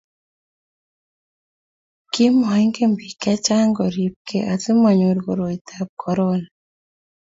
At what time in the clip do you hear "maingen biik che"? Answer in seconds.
2.41-3.33